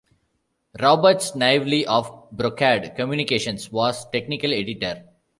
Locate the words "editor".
4.51-5.03